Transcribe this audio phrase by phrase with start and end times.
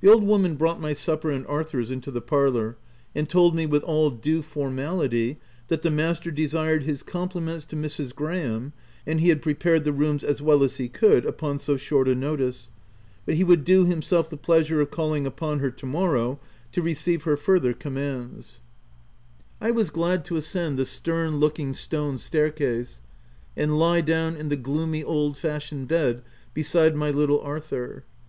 [0.00, 2.76] The old woman brought my supper and Ar thur's into the parlour,
[3.12, 8.14] and told me, with all due formality, that "The master desired his compliments to Mrs.
[8.14, 8.72] Graham,
[9.04, 12.08] and he had pre pared the rooms as well as he could upon so short
[12.08, 12.70] a notice,
[13.26, 16.38] but he would do himself the pleasure of calling upon her to morrow,
[16.70, 18.60] to re ceive her further commands."
[19.60, 19.74] OP WILDPELL HALL.
[19.74, 23.00] 121 I was glad to ascend the stern looking stone staircase,
[23.56, 26.22] and lie down in the gloomy old fashioned bed,
[26.54, 28.04] beside my little Arthur.